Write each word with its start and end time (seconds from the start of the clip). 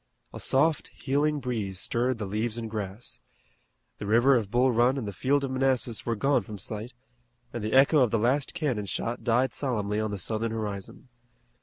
A 0.33 0.39
soft 0.39 0.87
healing 0.87 1.39
breeze 1.39 1.79
stirred 1.79 2.17
the 2.17 2.25
leaves 2.25 2.57
and 2.57 2.67
grass. 2.71 3.21
The 3.99 4.07
river 4.07 4.35
of 4.35 4.49
Bull 4.49 4.71
Run 4.71 4.97
and 4.97 5.07
the 5.07 5.13
field 5.13 5.43
of 5.43 5.51
Manassas 5.51 6.07
were 6.07 6.15
gone 6.15 6.41
from 6.41 6.57
sight, 6.57 6.93
and 7.53 7.63
the 7.63 7.73
echo 7.73 7.99
of 7.99 8.09
the 8.09 8.17
last 8.17 8.55
cannon 8.55 8.87
shot 8.87 9.23
died 9.23 9.53
solemnly 9.53 9.99
on 9.99 10.09
the 10.09 10.17
Southern 10.17 10.53
horizon. 10.53 11.09